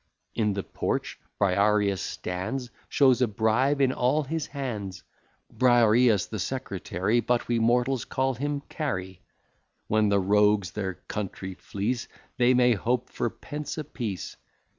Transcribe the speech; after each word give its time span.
In 0.33 0.53
the 0.53 0.63
porch 0.63 1.19
Briareus 1.39 2.01
stands, 2.01 2.71
Shows 2.89 3.21
a 3.21 3.27
bribe 3.27 3.79
in 3.79 3.91
all 3.93 4.23
his 4.23 4.47
hands; 4.47 5.03
Briareus 5.53 6.25
the 6.25 6.39
secretary, 6.39 7.19
But 7.19 7.47
we 7.47 7.59
mortals 7.59 8.03
call 8.03 8.33
him 8.33 8.61
Carey. 8.61 9.21
When 9.85 10.09
the 10.09 10.19
rogues 10.19 10.71
their 10.71 10.95
country 11.07 11.53
fleece, 11.53 12.07
They 12.37 12.55
may 12.55 12.73
hope 12.73 13.11
for 13.11 13.29
pence 13.29 13.77
a 13.77 13.83
piece. 13.83 14.37